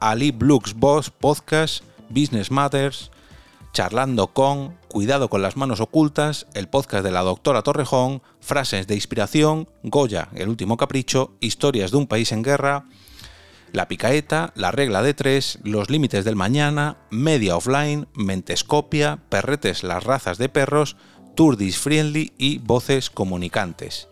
Ali 0.00 0.30
Blux 0.30 0.74
Boss 0.74 1.10
Podcast, 1.10 1.84
Business 2.08 2.50
Matters, 2.50 3.10
Charlando 3.72 4.28
con, 4.28 4.78
Cuidado 4.88 5.30
con 5.30 5.42
las 5.42 5.56
manos 5.56 5.80
ocultas, 5.80 6.46
el 6.54 6.68
podcast 6.68 7.04
de 7.04 7.12
la 7.12 7.22
doctora 7.22 7.62
Torrejón, 7.62 8.22
Frases 8.40 8.88
de 8.88 8.96
inspiración, 8.96 9.68
Goya, 9.84 10.28
El 10.34 10.48
último 10.48 10.76
capricho, 10.76 11.36
Historias 11.40 11.92
de 11.92 11.96
un 11.96 12.08
país 12.08 12.32
en 12.32 12.42
guerra, 12.42 12.86
La 13.72 13.86
picaeta, 13.86 14.52
La 14.56 14.72
regla 14.72 15.02
de 15.02 15.14
tres, 15.14 15.60
Los 15.62 15.90
límites 15.90 16.24
del 16.24 16.34
mañana, 16.34 16.96
Media 17.10 17.56
offline, 17.56 18.08
Mentescopia, 18.14 19.20
Perretes 19.28 19.84
las 19.84 20.02
razas 20.02 20.38
de 20.38 20.48
perros, 20.48 20.96
Turdis 21.36 21.78
Friendly 21.78 22.32
y 22.36 22.58
Voces 22.58 23.10
comunicantes. 23.10 24.08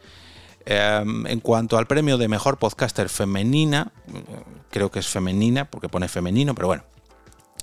Em, 0.64 1.26
en 1.26 1.40
cuanto 1.40 1.78
al 1.78 1.86
premio 1.86 2.18
de 2.18 2.28
mejor 2.28 2.58
podcaster 2.58 3.08
femenina, 3.08 3.92
creo 4.70 4.90
que 4.90 5.00
es 5.00 5.08
femenina 5.08 5.64
porque 5.64 5.88
pone 5.88 6.08
femenino, 6.08 6.54
pero 6.54 6.68
bueno. 6.68 6.84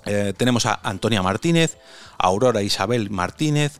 Eh, 0.05 0.33
tenemos 0.37 0.65
a 0.65 0.79
Antonia 0.83 1.21
Martínez, 1.21 1.77
Aurora 2.17 2.61
Isabel 2.61 3.09
Martínez, 3.09 3.79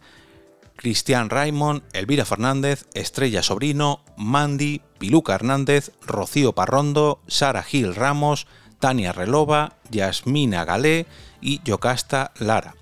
Cristian 0.75 1.29
Raymond, 1.29 1.84
Elvira 1.94 2.25
Fernández, 2.25 2.86
Estrella 2.94 3.44
Sobrino, 3.44 4.03
Mandy, 4.17 4.82
Piluca 4.98 5.36
Hernández, 5.36 5.91
Rocío 6.01 6.53
Parrondo, 6.53 7.22
Sara 7.27 7.63
Gil 7.63 7.96
Ramos, 7.96 8.48
Tania 8.79 9.13
Relova, 9.13 9.77
Yasmina 9.89 10.65
Galé 10.65 11.05
y 11.41 11.62
Yocasta 11.63 12.32
Lara. 12.39 12.75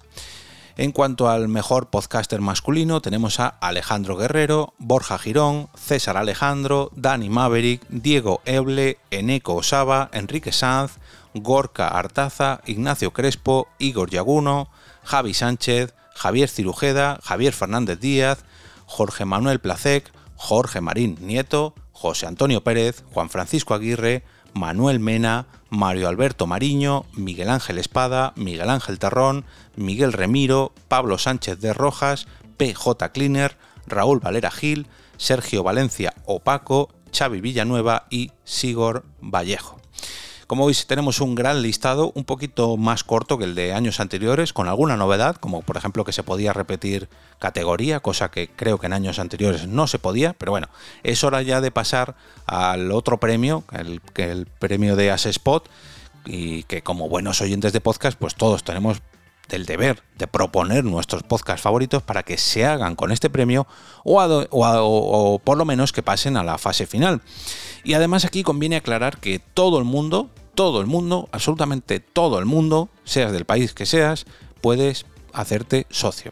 En 0.76 0.92
cuanto 0.92 1.30
al 1.30 1.50
mejor 1.50 1.92
podcaster 1.92 2.42
masculino, 2.42 3.00
tenemos 3.00 3.40
a 3.40 3.48
Alejandro 3.48 4.18
Guerrero, 4.18 4.74
Borja 4.80 5.20
Girón, 5.20 5.70
César 5.76 6.18
Alejandro, 6.18 6.90
Dani 6.96 7.30
Maverick, 7.30 7.86
Diego 7.90 8.42
Eble, 8.46 8.98
Eneco 9.12 9.54
Osaba, 9.54 10.10
Enrique 10.14 10.52
Sanz, 10.52 10.94
Gorka 11.34 11.88
Artaza, 11.88 12.62
Ignacio 12.66 13.12
Crespo, 13.12 13.68
Igor 13.80 14.10
Yaguno, 14.10 14.70
Javi 15.04 15.34
Sánchez, 15.34 15.94
Javier 16.16 16.50
Cirujeda, 16.50 17.20
Javier 17.24 17.54
Fernández 17.54 18.00
Díaz, 18.00 18.46
Jorge 18.86 19.26
Manuel 19.26 19.60
Placek, 19.60 20.12
Jorge 20.36 20.82
Marín 20.82 21.18
Nieto, 21.22 21.74
José 21.92 22.28
Antonio 22.28 22.64
Pérez, 22.64 23.04
Juan 23.14 23.30
Francisco 23.30 23.74
Aguirre, 23.74 24.24
Manuel 24.54 25.00
Mena, 25.00 25.48
Mario 25.70 26.08
Alberto 26.08 26.46
Mariño, 26.46 27.06
Miguel 27.14 27.50
Ángel 27.50 27.78
Espada, 27.80 28.34
Miguel 28.36 28.70
Ángel 28.70 29.00
Terrón, 29.00 29.46
Miguel 29.76 30.14
Remiro, 30.14 30.74
Pablo 30.88 31.18
Sánchez 31.18 31.60
de 31.60 31.74
Rojas, 31.74 32.28
PJ 32.58 33.10
Cleaner, 33.12 33.58
Raúl 33.88 34.20
Valera 34.20 34.52
Gil, 34.52 34.88
Sergio 35.18 35.64
Valencia 35.64 36.14
Opaco, 36.26 36.90
Xavi 37.12 37.42
Villanueva 37.42 38.06
y 38.10 38.32
Sigor 38.44 39.06
Vallejo. 39.22 39.83
Como 40.54 40.68
veis, 40.68 40.86
tenemos 40.86 41.20
un 41.20 41.34
gran 41.34 41.64
listado, 41.64 42.12
un 42.14 42.26
poquito 42.26 42.78
más 42.78 43.04
corto 43.04 43.40
que 43.40 43.46
el 43.46 43.56
de 43.56 43.74
años 43.74 44.00
anteriores, 44.00 44.54
con 44.54 44.68
alguna 44.68 44.96
novedad, 44.96 45.36
como 45.38 45.64
por 45.64 45.78
ejemplo 45.78 46.06
que 46.06 46.12
se 46.12 46.22
podía 46.22 46.54
repetir 46.54 47.10
categoría, 47.40 48.02
cosa 48.02 48.30
que 48.30 48.52
creo 48.56 48.78
que 48.78 48.86
en 48.86 48.94
años 48.94 49.18
anteriores 49.18 49.68
no 49.68 49.88
se 49.88 49.98
podía, 49.98 50.34
pero 50.34 50.52
bueno, 50.52 50.68
es 51.02 51.24
hora 51.24 51.42
ya 51.42 51.60
de 51.60 51.72
pasar 51.72 52.14
al 52.46 52.92
otro 52.92 53.20
premio, 53.20 53.64
el, 53.72 54.00
el 54.14 54.46
premio 54.46 54.96
de 54.96 55.10
Spot, 55.10 55.68
y 56.24 56.62
que 56.66 56.84
como 56.84 57.10
buenos 57.10 57.42
oyentes 57.42 57.74
de 57.74 57.82
podcast, 57.82 58.16
pues 58.20 58.36
todos 58.36 58.64
tenemos 58.64 59.02
el 59.50 59.66
deber 59.66 60.04
de 60.18 60.28
proponer 60.28 60.84
nuestros 60.84 61.24
podcasts 61.24 61.62
favoritos 61.62 62.04
para 62.04 62.24
que 62.24 62.38
se 62.38 62.66
hagan 62.66 62.96
con 62.96 63.12
este 63.12 63.30
premio 63.30 63.68
o, 64.04 65.42
por 65.44 65.58
lo 65.58 65.66
menos 65.66 65.92
que 65.92 66.04
pasen 66.04 66.38
a 66.38 66.44
la 66.44 66.58
fase 66.58 66.86
final. 66.86 67.22
Y 67.84 67.94
además 67.96 68.24
aquí 68.24 68.44
conviene 68.44 68.76
aclarar 68.76 69.18
que 69.18 69.40
todo 69.40 69.80
el 69.80 69.84
mundo, 69.84 70.30
todo 70.56 70.82
el 70.82 70.88
mundo, 70.88 71.30
absolutamente 71.32 72.00
todo 72.00 72.40
el 72.40 72.46
mundo, 72.46 72.90
seas 73.04 73.32
del 73.32 73.46
país 73.46 73.74
que 73.74 73.86
seas, 73.86 74.26
puedes 74.62 75.06
hacerte 75.34 75.88
socio. 75.90 76.32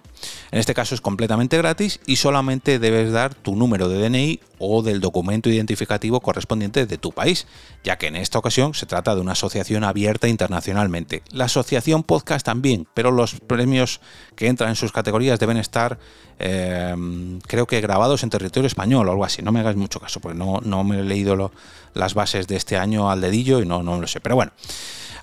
En 0.52 0.60
este 0.60 0.74
caso 0.74 0.96
es 0.96 1.02
completamente 1.02 1.58
gratis 1.58 2.00
y 2.06 2.18
solamente 2.18 2.80
debes 2.80 3.12
dar 3.12 3.34
tu 3.34 3.56
número 3.56 3.90
de 3.90 3.98
DNI 4.02 4.40
o 4.60 4.84
del 4.84 5.02
documento 5.02 5.50
identificativo 5.50 6.22
correspondiente 6.22 6.86
de 6.86 6.98
tu 6.98 7.12
país, 7.12 7.48
ya 7.84 7.98
que 7.98 8.08
en 8.08 8.16
esta 8.16 8.38
ocasión 8.38 8.74
se 8.76 8.86
trata 8.86 9.16
de 9.16 9.22
una 9.22 9.32
asociación 9.32 9.84
abierta 9.84 10.28
internacionalmente. 10.28 11.24
La 11.32 11.46
asociación 11.46 12.04
podcast 12.04 12.46
también, 12.46 12.88
pero 12.94 13.12
los 13.12 13.40
premios 13.40 14.02
que 14.36 14.48
entran 14.48 14.70
en 14.70 14.76
sus 14.76 14.92
categorías 14.92 15.40
deben 15.40 15.58
estar, 15.58 15.98
em, 16.38 17.40
creo 17.42 17.66
que 17.66 17.82
grabados 17.82 18.22
en 18.22 18.30
territorio 18.30 18.68
español 18.68 19.08
o 19.08 19.12
algo 19.12 19.26
así. 19.26 19.42
No 19.42 19.52
me 19.52 19.62
hagas 19.62 19.76
mucho 19.76 20.00
caso, 20.00 20.20
porque 20.20 20.38
no, 20.38 20.60
no 20.64 20.84
me 20.84 21.00
he 21.00 21.04
leído 21.04 21.52
las 21.96 22.14
bases 22.14 22.48
de 22.48 22.56
este 22.56 22.78
año 22.78 23.10
al 23.10 23.22
dedillo 23.22 23.62
y 23.62 23.66
no, 23.66 23.82
no 23.82 24.00
lo 24.00 24.06
sé. 24.06 24.22
Pero 24.22 24.36
bueno, 24.36 24.52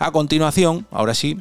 a 0.01 0.11
continuación, 0.11 0.87
ahora 0.91 1.15
sí, 1.15 1.39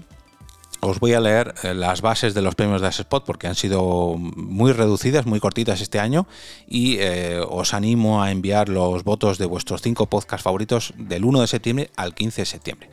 os 0.80 1.00
voy 1.00 1.14
a 1.14 1.20
leer 1.20 1.54
eh, 1.64 1.74
las 1.74 2.02
bases 2.02 2.34
de 2.34 2.42
los 2.42 2.56
premios 2.56 2.82
de 2.82 2.88
Spot 2.90 3.24
porque 3.26 3.48
han 3.48 3.56
sido 3.56 4.16
muy 4.18 4.72
reducidas, 4.72 5.26
muy 5.26 5.40
cortitas 5.40 5.82
este 5.82 6.00
año 6.00 6.28
y 6.68 6.98
eh, 7.00 7.42
os 7.48 7.74
animo 7.74 8.22
a 8.22 8.32
enviar 8.32 8.70
los 8.70 9.04
votos 9.04 9.38
de 9.38 9.46
vuestros 9.46 9.82
cinco 9.82 10.08
podcasts 10.08 10.44
favoritos 10.44 10.94
del 10.98 11.26
1 11.26 11.42
de 11.42 11.48
septiembre 11.48 11.92
al 11.96 12.14
15 12.14 12.42
de 12.42 12.46
septiembre. 12.46 12.90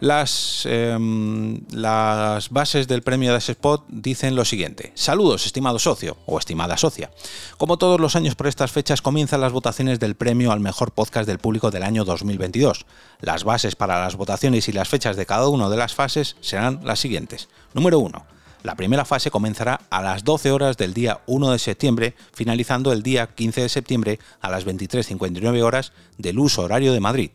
Las, 0.00 0.66
em, 0.66 1.60
las 1.70 2.50
bases 2.50 2.86
del 2.86 3.02
premio 3.02 3.32
de 3.32 3.38
Spot 3.38 3.82
dicen 3.88 4.34
lo 4.34 4.44
siguiente. 4.44 4.92
Saludos, 4.94 5.46
estimado 5.46 5.78
socio 5.78 6.18
o 6.26 6.38
estimada 6.38 6.76
socia. 6.76 7.10
Como 7.56 7.78
todos 7.78 7.98
los 7.98 8.14
años 8.14 8.34
por 8.34 8.46
estas 8.46 8.72
fechas 8.72 9.00
comienzan 9.00 9.40
las 9.40 9.52
votaciones 9.52 9.98
del 9.98 10.14
premio 10.14 10.52
al 10.52 10.60
mejor 10.60 10.92
podcast 10.92 11.26
del 11.26 11.38
público 11.38 11.70
del 11.70 11.82
año 11.82 12.04
2022. 12.04 12.84
Las 13.20 13.44
bases 13.44 13.74
para 13.74 14.00
las 14.02 14.16
votaciones 14.16 14.68
y 14.68 14.72
las 14.72 14.88
fechas 14.88 15.16
de 15.16 15.24
cada 15.24 15.48
una 15.48 15.70
de 15.70 15.78
las 15.78 15.94
fases 15.94 16.36
serán 16.42 16.80
las 16.84 17.00
siguientes. 17.00 17.48
Número 17.72 17.98
1. 17.98 18.26
La 18.64 18.74
primera 18.74 19.04
fase 19.06 19.30
comenzará 19.30 19.80
a 19.88 20.02
las 20.02 20.24
12 20.24 20.50
horas 20.50 20.76
del 20.76 20.92
día 20.92 21.20
1 21.26 21.52
de 21.52 21.58
septiembre, 21.58 22.14
finalizando 22.34 22.92
el 22.92 23.02
día 23.02 23.28
15 23.28 23.62
de 23.62 23.68
septiembre 23.70 24.18
a 24.40 24.50
las 24.50 24.66
23.59 24.66 25.62
horas 25.62 25.92
del 26.18 26.38
uso 26.38 26.62
horario 26.62 26.92
de 26.92 27.00
Madrid 27.00 27.30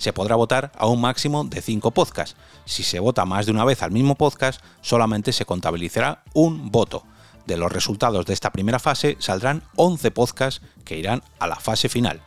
se 0.00 0.14
podrá 0.14 0.34
votar 0.34 0.72
a 0.76 0.86
un 0.86 1.00
máximo 1.00 1.44
de 1.44 1.60
5 1.60 1.90
podcasts. 1.90 2.34
Si 2.64 2.82
se 2.82 2.98
vota 3.00 3.26
más 3.26 3.44
de 3.44 3.52
una 3.52 3.66
vez 3.66 3.82
al 3.82 3.90
mismo 3.90 4.14
podcast, 4.14 4.62
solamente 4.80 5.32
se 5.32 5.44
contabilizará 5.44 6.24
un 6.32 6.70
voto. 6.72 7.04
De 7.46 7.58
los 7.58 7.70
resultados 7.70 8.24
de 8.24 8.32
esta 8.32 8.50
primera 8.50 8.78
fase 8.78 9.16
saldrán 9.20 9.62
11 9.76 10.10
podcasts 10.10 10.62
que 10.86 10.96
irán 10.96 11.22
a 11.38 11.46
la 11.46 11.56
fase 11.56 11.90
final. 11.90 12.22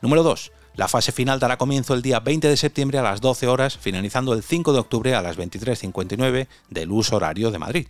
Número 0.00 0.22
2. 0.22 0.52
La 0.74 0.88
fase 0.88 1.12
final 1.12 1.38
dará 1.38 1.58
comienzo 1.58 1.92
el 1.92 2.02
día 2.02 2.20
20 2.20 2.48
de 2.48 2.56
septiembre 2.56 2.98
a 2.98 3.02
las 3.02 3.20
12 3.20 3.46
horas, 3.46 3.76
finalizando 3.76 4.32
el 4.32 4.42
5 4.42 4.72
de 4.72 4.78
octubre 4.78 5.14
a 5.14 5.20
las 5.20 5.36
23.59 5.36 6.48
del 6.70 6.92
uso 6.92 7.16
horario 7.16 7.50
de 7.50 7.58
Madrid. 7.58 7.88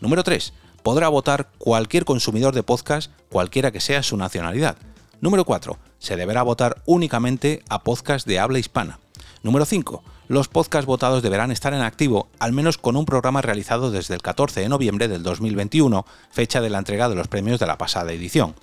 Número 0.00 0.24
3. 0.24 0.52
Podrá 0.82 1.08
votar 1.08 1.50
cualquier 1.58 2.04
consumidor 2.04 2.54
de 2.54 2.64
podcast, 2.64 3.12
cualquiera 3.30 3.70
que 3.70 3.80
sea 3.80 4.02
su 4.02 4.16
nacionalidad. 4.16 4.78
Número 5.20 5.44
4. 5.44 5.78
Se 5.98 6.16
deberá 6.16 6.42
votar 6.42 6.82
únicamente 6.86 7.62
a 7.68 7.82
podcasts 7.82 8.26
de 8.26 8.38
habla 8.38 8.58
hispana. 8.58 9.00
Número 9.42 9.66
5. 9.66 10.02
Los 10.28 10.48
podcasts 10.48 10.86
votados 10.86 11.22
deberán 11.22 11.50
estar 11.50 11.74
en 11.74 11.82
activo, 11.82 12.28
al 12.38 12.52
menos 12.52 12.78
con 12.78 12.96
un 12.96 13.04
programa 13.04 13.42
realizado 13.42 13.90
desde 13.90 14.14
el 14.14 14.22
14 14.22 14.60
de 14.60 14.68
noviembre 14.70 15.08
del 15.08 15.22
2021, 15.22 16.06
fecha 16.30 16.62
de 16.62 16.70
la 16.70 16.78
entrega 16.78 17.08
de 17.10 17.16
los 17.16 17.28
premios 17.28 17.60
de 17.60 17.66
la 17.66 17.76
pasada 17.76 18.12
edición. 18.12 18.54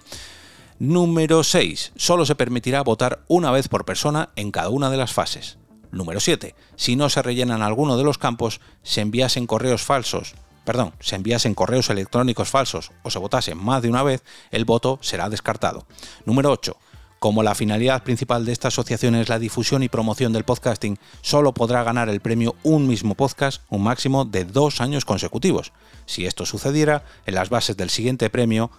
Número 0.80 1.44
6. 1.44 1.92
Solo 1.96 2.26
se 2.26 2.36
permitirá 2.36 2.82
votar 2.82 3.20
una 3.28 3.52
vez 3.52 3.68
por 3.68 3.86
persona 3.86 4.30
en 4.36 4.52
cada 4.52 4.70
una 4.70 4.90
de 4.90 4.98
las 4.98 5.14
fases. 5.14 5.60
Número 5.92 6.20
7. 6.20 6.56
Si 6.76 6.96
no 6.96 7.10
se 7.10 7.22
rellenan 7.22 7.62
alguno 7.62 7.98
de 7.98 8.04
los 8.04 8.18
campos, 8.18 8.62
se 8.82 9.02
enviasen 9.02 9.46
correos 9.46 9.84
falsos, 9.84 10.34
perdón, 10.68 10.92
se 11.00 11.16
enviasen 11.16 11.54
correos 11.56 11.90
electrónicos 11.90 12.50
falsos 12.50 12.92
o 13.02 13.10
se 13.10 13.20
votase 13.20 13.56
más 13.56 13.82
de 13.82 13.88
una 13.88 14.04
vez, 14.04 14.22
el 14.52 14.66
voto 14.66 15.00
será 15.02 15.30
descartado. 15.30 15.88
Número 16.26 16.52
8. 16.52 16.76
Como 17.20 17.42
la 17.42 17.56
finalidad 17.56 18.04
principal 18.04 18.44
de 18.44 18.52
esta 18.52 18.68
asociación 18.68 19.16
es 19.16 19.30
la 19.30 19.40
difusión 19.40 19.82
y 19.82 19.88
promoción 19.88 20.34
del 20.34 20.44
podcasting, 20.44 21.00
solo 21.22 21.54
podrá 21.54 21.84
ganar 21.84 22.10
el 22.10 22.20
premio 22.20 22.54
un 22.64 22.86
mismo 22.86 23.16
podcast 23.16 23.62
un 23.70 23.82
máximo 23.82 24.26
de 24.26 24.44
dos 24.44 24.82
años 24.82 25.06
consecutivos. 25.06 25.72
Si 26.06 26.26
esto 26.26 26.46
sucediera, 26.46 27.06
en 27.26 27.36
las 27.36 27.48
bases 27.48 27.78
del 27.78 27.90
siguiente 27.90 28.30
premio, 28.30 28.70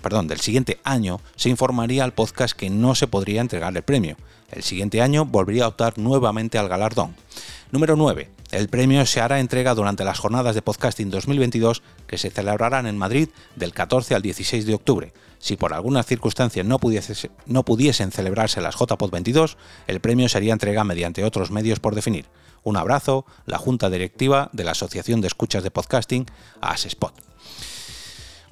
perdón, 0.00 0.28
del 0.28 0.40
siguiente 0.40 0.80
año, 0.82 1.20
se 1.36 1.50
informaría 1.50 2.04
al 2.04 2.14
podcast 2.14 2.56
que 2.56 2.70
no 2.70 2.94
se 2.94 3.06
podría 3.06 3.42
entregar 3.42 3.76
el 3.76 3.82
premio. 3.82 4.16
El 4.52 4.62
siguiente 4.62 5.00
año 5.00 5.24
volvería 5.24 5.64
a 5.64 5.68
optar 5.68 5.98
nuevamente 5.98 6.58
al 6.58 6.68
galardón. 6.68 7.16
Número 7.70 7.96
9. 7.96 8.30
El 8.50 8.68
premio 8.68 9.06
se 9.06 9.22
hará 9.22 9.40
entrega 9.40 9.74
durante 9.74 10.04
las 10.04 10.18
jornadas 10.18 10.54
de 10.54 10.60
podcasting 10.60 11.08
2022 11.08 11.82
que 12.06 12.18
se 12.18 12.30
celebrarán 12.30 12.86
en 12.86 12.98
Madrid 12.98 13.30
del 13.56 13.72
14 13.72 14.14
al 14.14 14.20
16 14.20 14.66
de 14.66 14.74
octubre. 14.74 15.14
Si 15.38 15.56
por 15.56 15.72
alguna 15.72 16.02
circunstancia 16.02 16.62
no, 16.62 16.78
pudiesen 16.78 18.12
celebrarse 18.12 18.60
las 18.60 18.76
JPod 18.76 19.10
22, 19.10 19.56
el 19.86 20.00
premio 20.00 20.28
sería 20.28 20.52
entrega 20.52 20.84
mediante 20.84 21.24
otros 21.24 21.50
medios 21.50 21.80
por 21.80 21.94
definir. 21.94 22.26
Un 22.62 22.76
abrazo, 22.76 23.24
la 23.46 23.56
Junta 23.56 23.88
Directiva 23.88 24.50
de 24.52 24.64
la 24.64 24.72
Asociación 24.72 25.22
de 25.22 25.28
Escuchas 25.28 25.62
de 25.62 25.70
Podcasting, 25.70 26.26
ASESPOT. 26.60 27.14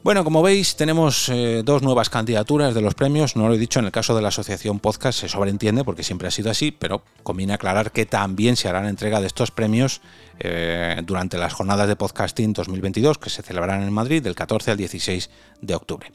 Bueno, 0.02 0.24
como 0.24 0.40
veis, 0.40 0.76
tenemos 0.76 1.28
eh, 1.28 1.60
dos 1.62 1.82
nuevas 1.82 2.08
candidaturas 2.08 2.74
de 2.74 2.80
los 2.80 2.94
premios. 2.94 3.36
No 3.36 3.48
lo 3.48 3.54
he 3.54 3.58
dicho 3.58 3.80
en 3.80 3.84
el 3.84 3.92
caso 3.92 4.16
de 4.16 4.22
la 4.22 4.28
Asociación 4.28 4.80
Podcast, 4.80 5.20
se 5.20 5.28
sobreentiende 5.28 5.84
porque 5.84 6.02
siempre 6.02 6.26
ha 6.26 6.30
sido 6.30 6.50
así, 6.50 6.70
pero 6.70 7.02
conviene 7.22 7.52
aclarar 7.52 7.92
que 7.92 8.06
también 8.06 8.56
se 8.56 8.66
harán 8.70 8.86
entrega 8.86 9.20
de 9.20 9.26
estos 9.26 9.50
premios 9.50 10.00
eh, 10.38 11.02
durante 11.04 11.36
las 11.36 11.52
jornadas 11.52 11.86
de 11.86 11.96
podcasting 11.96 12.54
2022 12.54 13.18
que 13.18 13.28
se 13.28 13.42
celebrarán 13.42 13.82
en 13.82 13.92
Madrid 13.92 14.22
del 14.22 14.34
14 14.34 14.70
al 14.70 14.78
16 14.78 15.28
de 15.60 15.74
octubre. 15.74 16.10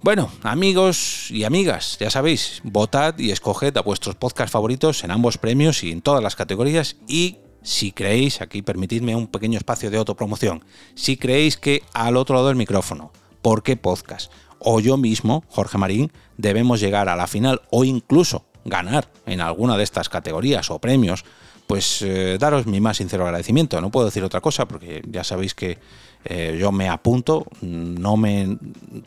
Bueno, 0.00 0.30
amigos 0.42 1.30
y 1.30 1.44
amigas, 1.44 1.98
ya 2.00 2.08
sabéis, 2.08 2.62
votad 2.64 3.18
y 3.18 3.32
escoged 3.32 3.76
a 3.76 3.82
vuestros 3.82 4.14
podcasts 4.14 4.52
favoritos 4.52 5.04
en 5.04 5.10
ambos 5.10 5.36
premios 5.36 5.84
y 5.84 5.92
en 5.92 6.00
todas 6.00 6.22
las 6.22 6.36
categorías 6.36 6.96
y 7.06 7.36
si 7.62 7.92
creéis, 7.92 8.40
aquí 8.40 8.62
permitidme 8.62 9.16
un 9.16 9.26
pequeño 9.26 9.58
espacio 9.58 9.90
de 9.90 9.98
autopromoción, 9.98 10.64
si 10.94 11.16
creéis 11.16 11.56
que 11.56 11.82
al 11.92 12.16
otro 12.16 12.36
lado 12.36 12.48
del 12.48 12.56
micrófono, 12.56 13.12
¿por 13.42 13.62
qué 13.62 13.76
podcast? 13.76 14.32
O 14.58 14.80
yo 14.80 14.96
mismo, 14.96 15.44
Jorge 15.48 15.78
Marín, 15.78 16.12
debemos 16.36 16.80
llegar 16.80 17.08
a 17.08 17.16
la 17.16 17.26
final 17.26 17.62
o 17.70 17.84
incluso 17.84 18.44
ganar 18.64 19.10
en 19.26 19.40
alguna 19.40 19.76
de 19.76 19.84
estas 19.84 20.08
categorías 20.08 20.70
o 20.70 20.78
premios, 20.78 21.24
pues 21.66 22.00
eh, 22.00 22.38
daros 22.40 22.66
mi 22.66 22.80
más 22.80 22.96
sincero 22.96 23.24
agradecimiento. 23.24 23.80
No 23.80 23.90
puedo 23.90 24.06
decir 24.06 24.24
otra 24.24 24.40
cosa 24.40 24.66
porque 24.66 25.02
ya 25.06 25.22
sabéis 25.22 25.54
que 25.54 25.78
eh, 26.24 26.56
yo 26.58 26.72
me 26.72 26.88
apunto, 26.88 27.46
no 27.60 28.16
me, 28.16 28.56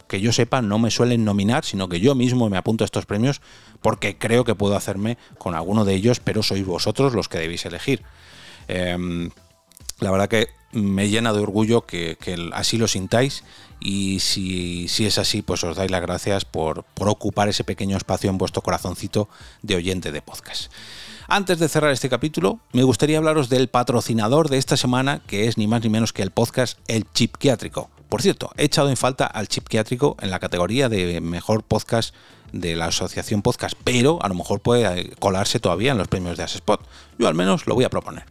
que 0.08 0.22
yo 0.22 0.32
sepa, 0.32 0.62
no 0.62 0.78
me 0.78 0.92
suelen 0.92 1.26
nominar, 1.26 1.66
sino 1.66 1.90
que 1.90 2.00
yo 2.00 2.16
mismo 2.16 2.50
me 2.50 2.58
apunto 2.58 2.84
a 2.84 2.86
estos 2.86 3.06
premios 3.06 3.42
porque 3.82 4.18
creo 4.18 4.44
que 4.44 4.56
puedo 4.56 4.76
hacerme 4.76 5.18
con 5.38 5.56
alguno 5.56 5.86
de 5.86 5.96
ellos, 5.96 6.20
pero 6.20 6.44
sois 6.44 6.66
vosotros 6.66 7.14
los 7.14 7.28
que 7.28 7.40
debéis 7.40 7.66
elegir. 7.66 8.04
Em, 8.72 9.30
la 10.00 10.12
verdad 10.12 10.30
que 10.30 10.48
me 10.72 11.10
llena 11.10 11.34
de 11.34 11.40
orgullo 11.40 11.86
que, 11.86 12.18
así 12.54 12.78
lo 12.78 12.88
sintáis 12.88 13.44
y 13.82 14.20
si, 14.20 14.88
es 15.06 15.18
así, 15.18 15.42
pues 15.42 15.64
os 15.66 15.76
dais 15.76 15.92
las 15.92 16.02
gracias 16.02 16.46
por, 16.46 16.84
por 16.94 17.10
ocupar 17.10 17.50
ese 17.50 17.66
pequeño 17.66 17.98
espacio 17.98 18.30
en 18.30 18.38
vuestro 18.38 18.62
corazoncito 18.62 19.28
de 19.62 19.76
oyente 19.76 20.14
de 20.14 20.22
podcast. 20.22 20.72
Antes 21.28 21.60
de 21.60 21.68
cerrar 21.68 21.92
este 21.92 22.10
capítulo, 22.10 22.60
me 22.72 22.84
gustaría 22.84 23.18
hablaros 23.18 23.50
del 23.50 23.68
patrocinador 23.68 24.50
de 24.50 24.58
esta 24.58 24.78
semana, 24.78 25.22
que 25.28 25.48
es 25.48 25.58
ni 25.58 25.68
más 25.68 25.82
ni 25.84 25.90
menos 25.90 26.14
que 26.14 26.24
el 26.24 26.32
podcast 26.32 26.80
El 26.88 27.06
Chipquiátrico. 27.12 27.90
Por 28.12 28.22
cierto, 28.22 28.52
he 28.58 28.66
echado 28.66 28.90
en 28.90 28.98
falta 28.98 29.26
al 29.26 29.48
Chipquiátrico 29.48 30.18
en 30.20 30.32
la 30.32 30.40
categoría 30.40 30.90
de 30.90 31.22
mejor 31.22 31.64
podcast 31.64 32.14
de 32.52 32.76
la 32.76 32.88
asociación 32.88 33.42
podcast, 33.42 33.74
pero 33.86 34.20
a 34.22 34.28
lo 34.28 34.36
mejor 34.36 34.60
puede 34.60 35.12
colarse 35.12 35.62
todavía 35.62 35.94
en 35.94 35.98
los 35.98 36.10
premios 36.10 36.36
de 36.36 36.44
Asespot. 36.44 36.86
Yo 37.18 37.30
al 37.30 37.36
menos 37.36 37.68
lo 37.68 37.74
voy 37.74 37.86
a 37.86 37.90
proponer. 37.90 38.26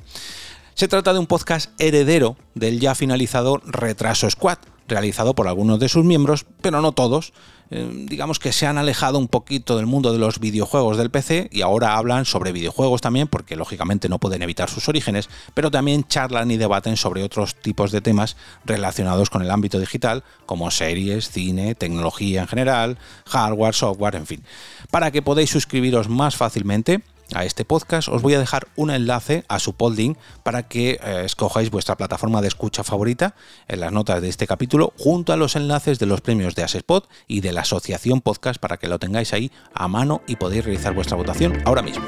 Se 0.75 0.87
trata 0.87 1.14
de 1.14 1.18
un 1.18 1.26
podcast 1.26 1.70
heredero 1.80 2.37
del 2.54 2.78
ya 2.78 2.94
finalizado 2.94 3.62
Retraso 3.64 4.28
Squad, 4.28 4.58
realizado 4.87 5.34
por 5.34 5.49
algunos 5.49 5.80
de 5.80 5.88
sus 5.88 6.04
miembros, 6.04 6.44
pero 6.60 6.82
no 6.82 6.92
todos. 6.92 7.32
Eh, 7.71 7.89
digamos 8.07 8.41
que 8.41 8.53
se 8.53 8.67
han 8.67 8.79
alejado 8.79 9.19
un 9.19 9.29
poquito 9.29 9.77
del 9.77 9.87
mundo 9.87 10.12
de 10.12 10.19
los 10.19 10.41
videojuegos 10.41 10.97
del 10.97 11.11
PC 11.11 11.49
y 11.53 11.62
ahora 11.62 11.97
hablan 11.97 12.25
sobre 12.25 12.53
videojuegos 12.53 13.00
también, 13.00 13.29
porque 13.29 13.57
lógicamente 13.57 14.09
no 14.09 14.19
pueden 14.19 14.43
evitar 14.43 14.69
sus 14.69 14.89
orígenes, 14.89 15.29
pero 15.55 15.71
también 15.71 16.05
charlan 16.05 16.50
y 16.50 16.57
debaten 16.57 16.97
sobre 16.97 17.23
otros 17.23 17.55
tipos 17.55 17.93
de 17.93 18.00
temas 18.00 18.37
relacionados 18.65 19.31
con 19.31 19.43
el 19.43 19.50
ámbito 19.50 19.79
digital, 19.79 20.25
como 20.47 20.71
series, 20.71 21.31
cine, 21.31 21.75
tecnología 21.75 22.43
en 22.43 22.49
general, 22.49 22.99
hardware, 23.27 23.75
software, 23.75 24.17
en 24.17 24.27
fin. 24.27 24.43
Para 24.91 25.12
que 25.12 25.23
podáis 25.23 25.50
suscribiros 25.50 26.09
más 26.09 26.37
fácilmente, 26.37 27.03
a 27.34 27.44
este 27.44 27.64
podcast, 27.64 28.08
os 28.08 28.22
voy 28.22 28.34
a 28.34 28.38
dejar 28.38 28.68
un 28.76 28.90
enlace 28.90 29.44
a 29.49 29.58
su 29.58 29.75
podlink 29.75 30.18
para 30.42 30.68
que 30.68 30.99
eh, 31.02 31.22
escojáis 31.25 31.70
vuestra 31.70 31.96
plataforma 31.96 32.40
de 32.40 32.49
escucha 32.49 32.84
favorita 32.84 33.34
en 33.68 33.80
las 33.80 33.92
notas 33.92 34.20
de 34.22 34.28
este 34.28 34.46
capítulo, 34.46 34.92
junto 34.99 35.32
a 35.32 35.37
los 35.37 35.56
enlaces 35.56 35.99
de 35.99 36.06
los 36.06 36.20
premios 36.20 36.54
de 36.54 36.62
Asespot 36.62 37.08
y 37.26 37.40
de 37.40 37.52
la 37.52 37.62
Asociación 37.62 38.20
Podcast 38.20 38.60
para 38.60 38.76
que 38.76 38.88
lo 38.88 38.99
tengáis 38.99 39.32
ahí 39.32 39.50
a 39.75 39.88
mano 39.88 40.22
y 40.26 40.37
podéis 40.37 40.64
realizar 40.64 40.94
vuestra 40.94 41.16
votación 41.16 41.62
ahora 41.64 41.82
mismo. 41.82 42.04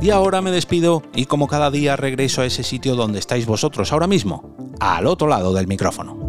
Y 0.00 0.10
ahora 0.10 0.40
me 0.40 0.50
despido 0.50 1.02
y 1.14 1.26
como 1.26 1.48
cada 1.48 1.70
día 1.70 1.96
regreso 1.96 2.42
a 2.42 2.46
ese 2.46 2.62
sitio 2.62 2.94
donde 2.94 3.18
estáis 3.18 3.46
vosotros 3.46 3.92
ahora 3.92 4.06
mismo, 4.06 4.56
al 4.78 5.06
otro 5.06 5.26
lado 5.26 5.52
del 5.52 5.66
micrófono. 5.66 6.27